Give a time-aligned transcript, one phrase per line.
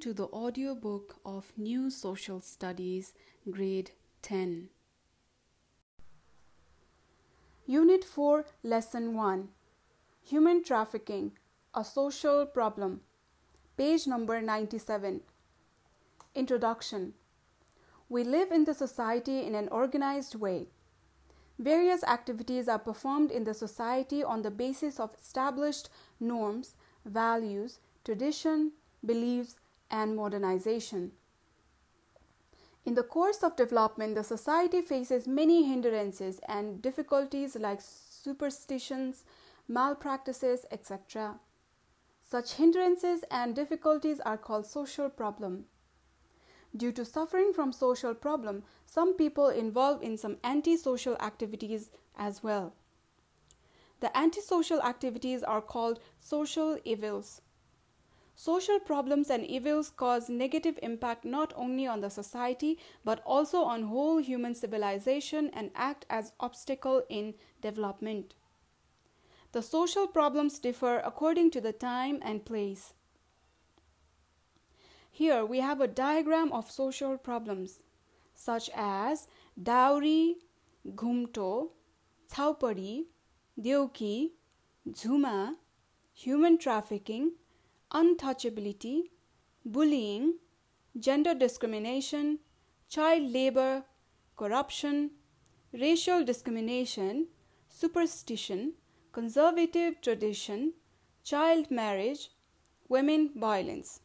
[0.00, 3.12] to the audiobook of New Social Studies,
[3.50, 3.90] Grade
[4.22, 4.70] 10.
[7.66, 9.48] Unit 4, Lesson 1
[10.22, 11.32] Human Trafficking,
[11.74, 13.02] a Social Problem.
[13.76, 15.20] Page number 97.
[16.34, 17.12] Introduction
[18.08, 20.68] We live in the society in an organized way.
[21.58, 28.72] Various activities are performed in the society on the basis of established norms, values, tradition,
[29.04, 29.59] beliefs,
[29.90, 31.12] and modernization.
[32.84, 39.24] In the course of development, the society faces many hindrances and difficulties like superstitions,
[39.68, 41.38] malpractices, etc.
[42.22, 45.66] Such hindrances and difficulties are called social problem.
[46.76, 52.74] Due to suffering from social problem, some people involve in some antisocial activities as well.
[54.00, 57.42] The antisocial activities are called social evils.
[58.40, 63.82] Social problems and evils cause negative impact not only on the society but also on
[63.82, 68.32] whole human civilization and act as obstacle in development.
[69.52, 72.94] The social problems differ according to the time and place.
[75.10, 77.82] Here we have a diagram of social problems
[78.32, 79.28] such as
[79.62, 80.36] dowry,
[80.94, 81.72] ghumto,
[82.32, 83.04] chaupadi,
[83.60, 84.30] deuki,
[84.88, 85.56] jhuma,
[86.14, 87.32] human trafficking,
[87.92, 89.10] untouchability,
[89.64, 90.34] bullying,
[90.98, 92.38] gender discrimination,
[92.88, 93.84] child labor,
[94.36, 95.10] corruption,
[95.72, 97.26] racial discrimination,
[97.68, 98.72] superstition,
[99.12, 100.72] conservative tradition,
[101.24, 102.30] child marriage,
[102.88, 104.00] women violence.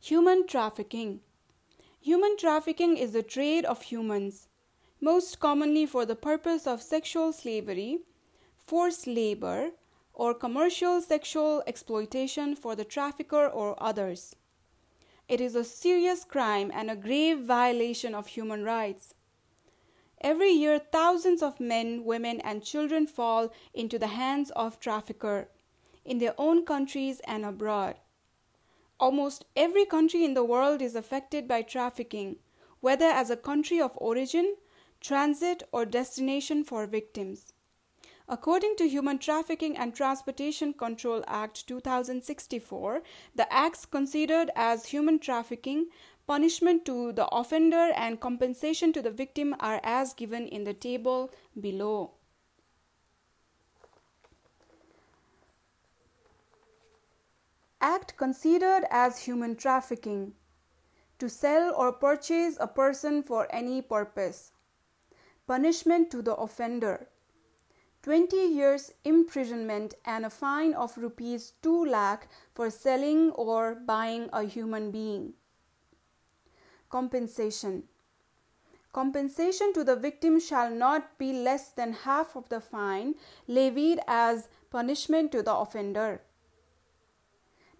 [0.00, 1.20] Human trafficking.
[2.00, 4.48] Human trafficking is the trade of humans,
[5.00, 8.00] most commonly for the purpose of sexual slavery,
[8.56, 9.70] forced labor,
[10.14, 14.36] or commercial sexual exploitation for the trafficker or others.
[15.28, 19.14] It is a serious crime and a grave violation of human rights.
[20.20, 25.48] Every year, thousands of men, women, and children fall into the hands of trafficker
[26.04, 27.96] in their own countries and abroad.
[29.00, 32.36] Almost every country in the world is affected by trafficking,
[32.80, 34.56] whether as a country of origin,
[35.00, 37.52] transit, or destination for victims.
[38.28, 43.02] According to Human Trafficking and Transportation Control Act 2064,
[43.34, 45.88] the acts considered as human trafficking,
[46.26, 51.30] punishment to the offender, and compensation to the victim are as given in the table
[51.60, 52.12] below.
[57.80, 60.34] Act considered as human trafficking
[61.18, 64.52] to sell or purchase a person for any purpose.
[65.48, 67.08] Punishment to the offender
[68.02, 74.42] 20 years imprisonment and a fine of rupees 2 lakh for selling or buying a
[74.42, 75.34] human being.
[76.90, 77.84] Compensation
[78.92, 83.14] Compensation to the victim shall not be less than half of the fine
[83.46, 86.22] levied as punishment to the offender.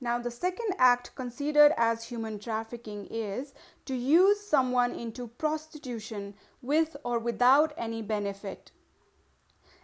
[0.01, 3.55] Now, the second act considered as human trafficking is
[3.87, 8.71] to use someone into prostitution with or without any benefit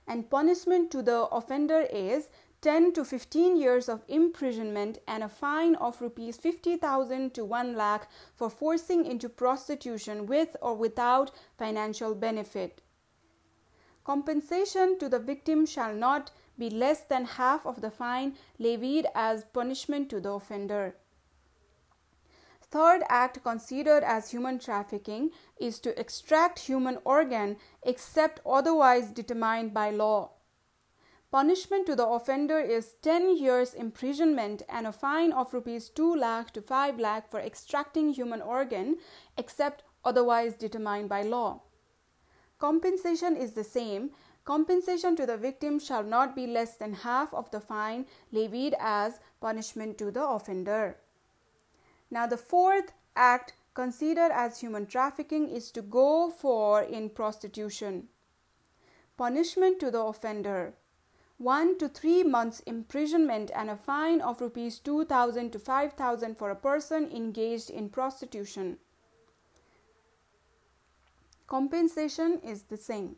[0.09, 2.31] and punishment to the offender is
[2.63, 8.09] 10 to 15 years of imprisonment and a fine of rupees 50000 to 1 lakh
[8.35, 12.81] for forcing into prostitution with or without financial benefit.
[14.03, 19.45] Compensation to the victim shall not be less than half of the fine levied as
[19.45, 20.97] punishment to the offender
[22.71, 29.91] Third act considered as human trafficking is to extract human organ except otherwise determined by
[29.91, 30.33] law.
[31.31, 36.53] Punishment to the offender is 10 years imprisonment and a fine of rupees 2 lakh
[36.53, 38.97] to 5 lakh for extracting human organ
[39.37, 41.63] except otherwise determined by law.
[42.59, 44.11] Compensation is the same.
[44.45, 49.21] Compensation to the victim shall not be less than half of the fine levied as
[49.41, 50.97] punishment to the offender.
[52.11, 58.09] Now, the fourth act considered as human trafficking is to go for in prostitution.
[59.17, 60.75] Punishment to the offender
[61.39, 66.57] 1 to 3 months imprisonment and a fine of rupees 2000 to 5000 for a
[66.57, 68.79] person engaged in prostitution.
[71.47, 73.17] Compensation is the same.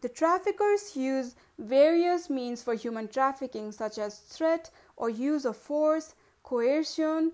[0.00, 6.14] The traffickers use various means for human trafficking such as threat or use of force,
[6.42, 7.32] coercion,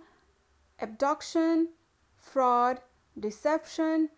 [0.84, 1.68] abduction,
[2.14, 2.80] fraud,
[3.18, 4.10] deception,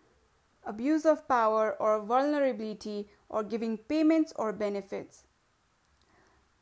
[0.65, 5.23] abuse of power or vulnerability, or giving payments or benefits.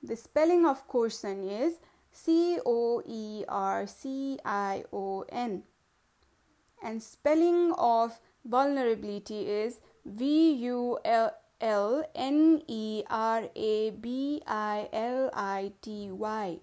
[0.04, 1.80] The spelling of coercion is
[2.12, 5.64] C O E R C I O N.
[6.84, 15.32] And spelling of vulnerability is V U L N E R A B I L
[15.34, 16.60] I T Y.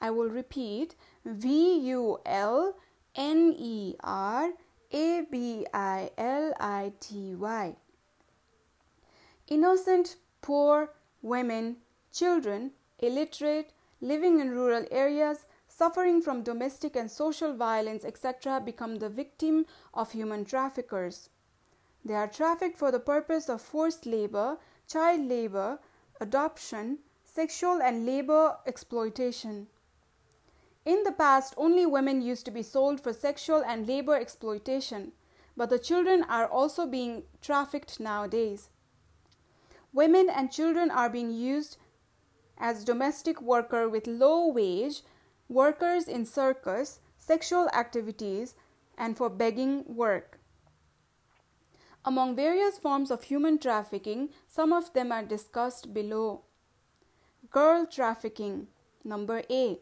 [0.00, 2.74] I will repeat V U L
[3.14, 4.52] N E R
[4.92, 7.76] A B I L I T Y.
[9.48, 11.78] Innocent, poor, women,
[12.12, 19.08] children, illiterate, living in rural areas, suffering from domestic and social violence, etc., become the
[19.08, 21.30] victim of human traffickers.
[22.04, 25.80] They are trafficked for the purpose of forced labor, child labor,
[26.20, 29.66] adoption, sexual and labor exploitation.
[30.88, 35.12] In the past, only women used to be sold for sexual and labor exploitation,
[35.54, 38.70] but the children are also being trafficked nowadays.
[39.92, 41.76] Women and children are being used
[42.56, 45.02] as domestic worker with low wage,
[45.46, 48.54] workers in circus, sexual activities,
[48.96, 50.40] and for begging work.
[52.02, 56.44] Among various forms of human trafficking, some of them are discussed below.
[57.50, 58.68] Girl trafficking.
[59.04, 59.80] Number A.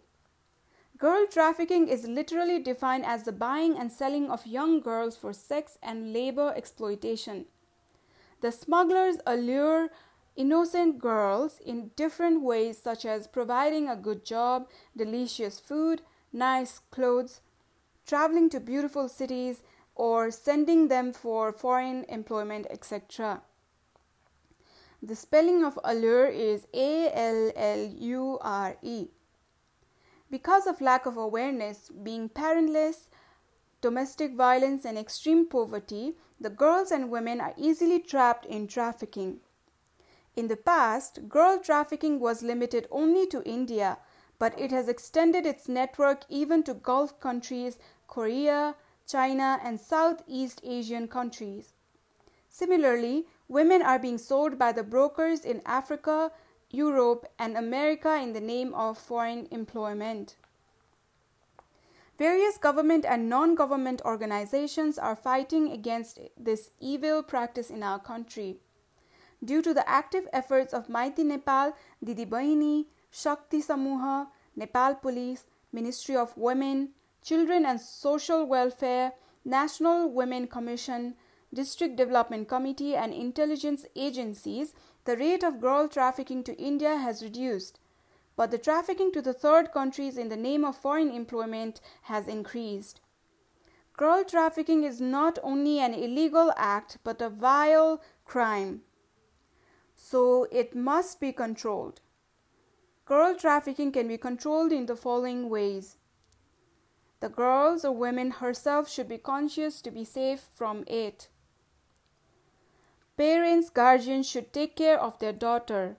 [0.99, 5.77] Girl trafficking is literally defined as the buying and selling of young girls for sex
[5.83, 7.47] and labor exploitation.
[8.41, 9.91] The smugglers allure
[10.37, 16.03] innocent girls in different ways, such as providing a good job, delicious food,
[16.33, 17.41] nice clothes,
[18.07, 19.63] traveling to beautiful cities,
[19.95, 23.43] or sending them for foreign employment, etc.
[25.03, 29.09] The spelling of allure is A L L U R E.
[30.37, 33.09] Because of lack of awareness, being parentless,
[33.81, 39.41] domestic violence, and extreme poverty, the girls and women are easily trapped in trafficking.
[40.37, 43.97] In the past, girl trafficking was limited only to India,
[44.39, 48.75] but it has extended its network even to Gulf countries, Korea,
[49.09, 51.73] China, and Southeast Asian countries.
[52.51, 56.31] Similarly, women are being sold by the brokers in Africa,
[56.77, 60.37] Europe, and America in the name of foreign employment.
[62.19, 68.59] Various government and non government organizations are fighting against this evil practice in our country.
[69.45, 76.17] Due to the active efforts of Maiti Nepal, Didi Bahini, Shakti Samuha, Nepal Police, Ministry
[76.17, 76.91] of Women,
[77.23, 79.13] Children and Social Welfare,
[79.45, 81.15] National Women Commission,
[81.53, 84.73] District Development Committee, and intelligence agencies,
[85.07, 87.81] the rate of girl trafficking to India has reduced.
[88.37, 93.01] But the trafficking to the third countries in the name of foreign employment has increased.
[93.97, 98.83] Girl trafficking is not only an illegal act but a vile crime
[99.97, 102.01] so it must be controlled.
[103.07, 105.97] Girl trafficking can be controlled in the following ways.
[107.21, 111.29] The girls or women herself should be conscious to be safe from it.
[113.17, 115.97] Parents, guardians should take care of their daughter.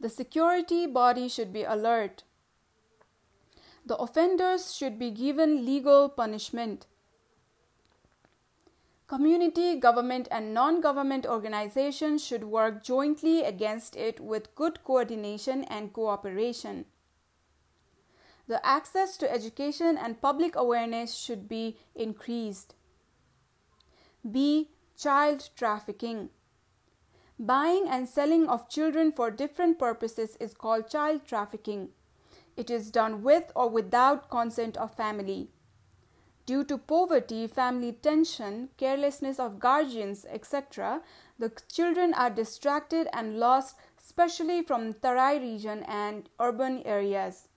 [0.00, 2.24] The security body should be alert.
[3.86, 6.86] The offenders should be given legal punishment.
[9.06, 15.92] Community, government, and non government organizations should work jointly against it with good coordination and
[15.92, 16.84] cooperation.
[18.46, 22.74] The access to education and public awareness should be increased.
[24.28, 24.70] B.
[25.00, 26.28] Child trafficking.
[27.38, 31.88] Buying and selling of children for different purposes is called child trafficking.
[32.54, 35.48] It is done with or without consent of family.
[36.44, 41.00] Due to poverty, family tension, carelessness of guardians, etc.,
[41.38, 47.48] the children are distracted and lost, especially from Tarai region and urban areas.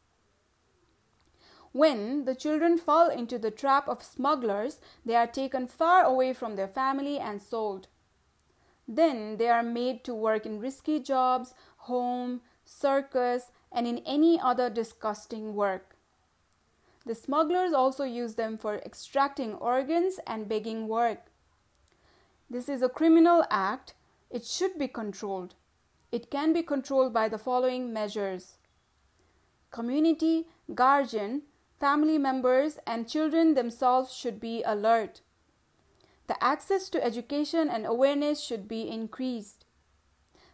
[1.74, 6.56] When the children fall into the trap of smugglers, they are taken far away from
[6.56, 7.88] their family and sold.
[8.88, 14.70] Then they are made to work in risky jobs, home, circus, and in any other
[14.70, 15.96] disgusting work.
[17.08, 21.26] The smugglers also use them for extracting organs and begging work.
[22.50, 23.96] This is a criminal act.
[24.30, 25.56] It should be controlled.
[26.12, 28.58] It can be controlled by the following measures
[29.72, 31.42] community, guardian,
[31.84, 35.20] family members, and children themselves should be alert.
[36.28, 39.66] The access to education and awareness should be increased.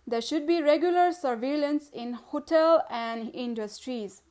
[0.08, 4.24] There should be regular surveillance in hotel and industries.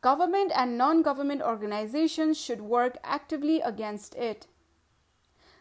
[0.00, 4.48] Government and non government organizations should work actively against it.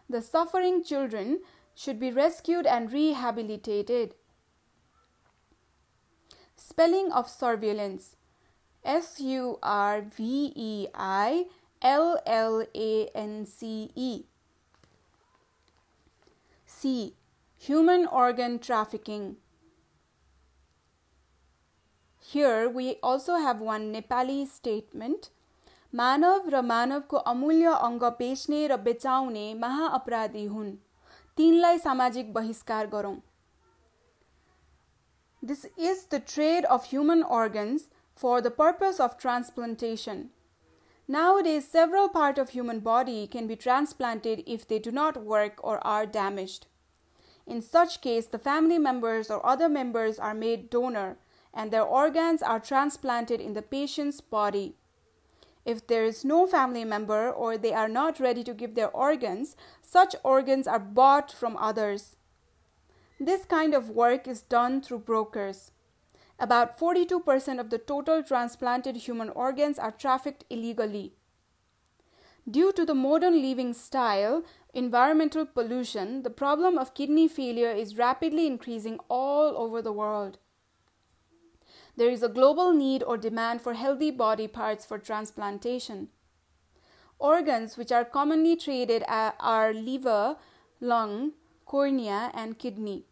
[0.09, 1.41] The suffering children
[1.75, 4.15] should be rescued and rehabilitated.
[6.55, 8.16] Spelling of surveillance
[8.86, 11.46] S U R V E I
[11.82, 14.24] L L A N C E.
[16.66, 17.14] C.
[17.58, 19.36] Human organ trafficking.
[22.20, 25.30] Here we also have one Nepali statement.
[25.94, 30.70] मानव र मानवको अमूल्य अङ्ग बेच्ने र बेचाउने महाअपराधी हुन्
[31.36, 33.16] तिनलाई सामाजिक बहिष्कार गरौँ
[35.42, 37.84] This is the trade of human organs
[38.17, 40.29] for the purpose of transplantation.
[41.07, 45.85] Nowadays, several parts of human body can be transplanted if they do not work or
[45.85, 46.65] are damaged.
[47.45, 51.17] In such case, the family members or other members are made donor
[51.53, 54.75] and their organs are transplanted in the patient's body.
[55.65, 59.55] If there is no family member or they are not ready to give their organs,
[59.81, 62.15] such organs are bought from others.
[63.19, 65.71] This kind of work is done through brokers.
[66.39, 71.13] About 42% of the total transplanted human organs are trafficked illegally.
[72.49, 78.45] Due to the modern living style, environmental pollution, the problem of kidney failure is rapidly
[78.45, 80.37] increasing all over the world.
[81.97, 86.09] There is a global need or demand for healthy body parts for transplantation.
[87.17, 90.37] Organs which are commonly traded are liver,
[90.79, 91.31] lung,
[91.65, 93.07] cornea, and kidney.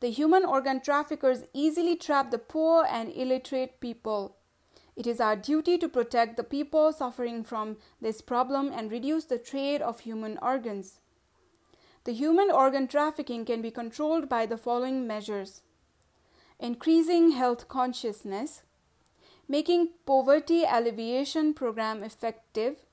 [0.00, 4.36] The human organ traffickers easily trap the poor and illiterate people.
[4.94, 9.38] It is our duty to protect the people suffering from this problem and reduce the
[9.38, 11.00] trade of human organs.
[12.04, 15.62] The human organ trafficking can be controlled by the following measures
[16.58, 18.62] increasing health consciousness,
[19.48, 22.86] making poverty alleviation program effective,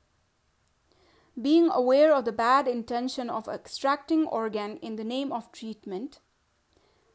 [1.41, 6.19] being aware of the bad intention of extracting organ in the name of treatment,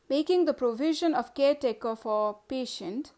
[0.09, 3.12] making the provision of caretaker for patient,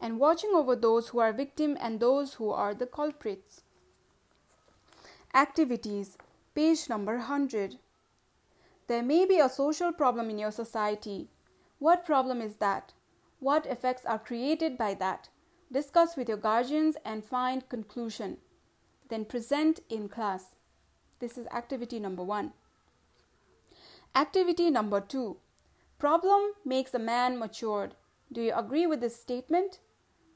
[0.00, 3.62] and watching over those who are victim and those who are the culprits.
[5.34, 6.16] Activities,
[6.54, 7.76] page number 100.
[8.86, 11.28] There may be a social problem in your society.
[11.78, 12.92] What problem is that?
[13.40, 15.28] What effects are created by that?
[15.70, 18.38] Discuss with your guardians and find conclusion.
[19.10, 20.56] Then present in class.
[21.18, 22.52] This is activity number 1.
[24.14, 25.36] Activity number 2
[25.98, 27.96] Problem makes a man matured.
[28.30, 29.80] Do you agree with this statement?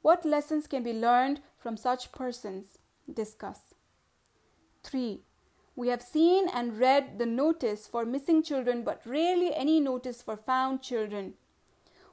[0.03, 2.79] What lessons can be learned from such persons?
[3.13, 3.75] Discuss.
[4.83, 5.21] 3.
[5.77, 10.37] We have seen and read the notice for missing children, but rarely any notice for
[10.37, 11.35] found children.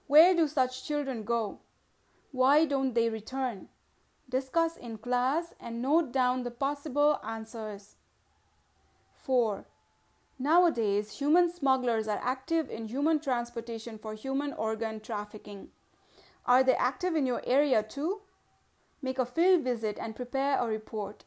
[0.05, 1.59] Where do such children go?
[2.31, 3.69] Why don't they return?
[4.29, 7.95] Discuss in class and note down the possible answers.
[9.23, 9.65] 4.
[10.41, 15.67] Nowadays, human smugglers are active in human transportation for human organ trafficking.
[16.45, 18.21] Are they active in your area too?
[19.01, 21.25] Make a field visit and prepare a report.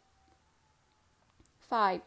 [1.61, 2.01] 5.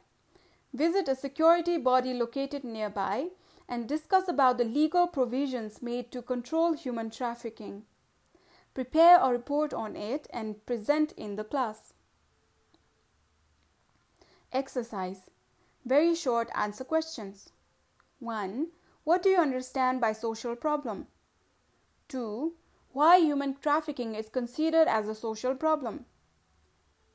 [0.74, 3.28] Visit a security body located nearby
[3.70, 7.84] and discuss about the legal provisions made to control human trafficking.
[8.74, 11.94] Prepare a report on it and present in the class.
[14.52, 15.30] Exercise
[15.86, 17.52] very short answer questions.
[18.20, 18.68] 1.
[19.04, 21.08] What do you understand by social problem?
[22.08, 22.54] 2.
[22.92, 26.06] Why human trafficking is considered as a social problem?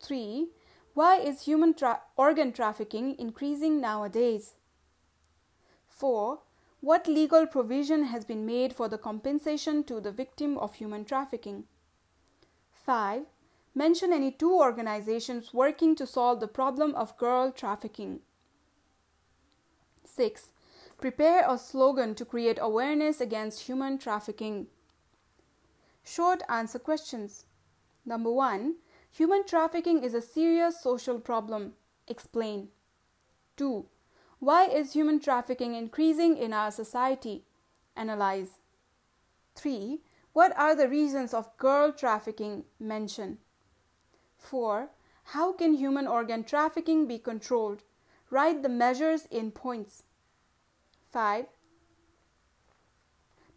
[0.01, 0.49] 3.
[0.95, 4.55] Why is human tra- organ trafficking increasing nowadays?
[5.89, 6.39] 4.
[6.81, 11.65] What legal provision has been made for the compensation to the victim of human trafficking?
[12.73, 13.27] 5.
[13.75, 18.21] Mention any two organizations working to solve the problem of girl trafficking.
[20.15, 20.49] 6.
[20.99, 24.67] Prepare a slogan to create awareness against human trafficking.
[26.03, 27.47] Short answer questions.
[28.05, 28.75] Number 1.
[29.13, 31.75] Human trafficking is a serious social problem.
[32.09, 32.69] Explain.
[33.57, 33.87] 2.
[34.39, 37.45] Why is human trafficking increasing in our society?
[37.97, 38.59] Analyze.
[39.55, 40.01] 3.
[40.33, 42.65] What are the reasons of girl trafficking?
[42.79, 43.39] Mention.
[44.39, 44.91] 4.
[45.25, 47.83] How can human organ trafficking be controlled?
[48.31, 50.05] Write the measures in points.
[51.13, 51.47] 5.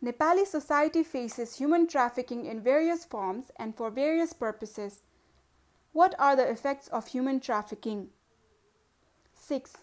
[0.04, 5.02] Nepali society faces human trafficking in various forms and for various purposes.
[5.94, 8.10] What are the effects of human trafficking?
[9.36, 9.74] 6.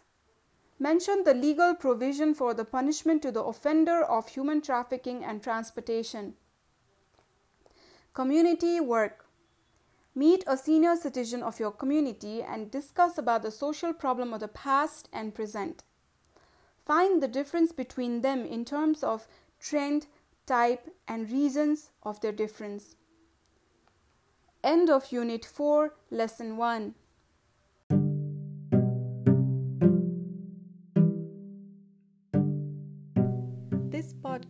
[0.79, 6.35] Mention the legal provision for the punishment to the offender of human trafficking and transportation.
[8.13, 9.27] Community work.
[10.21, 14.49] Meet a senior citizen of your community and discuss about the social problem of the
[14.49, 15.83] past and present.
[16.85, 19.27] Find the difference between them in terms of
[19.59, 20.09] trend,
[20.45, 22.97] type, and reasons of their difference.
[24.63, 26.95] End of Unit 4, Lesson 1.